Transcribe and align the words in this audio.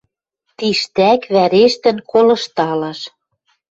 Тиштӓк 0.57 1.21
вӓрештӹн 1.33 1.97
колышталаш— 2.11 2.99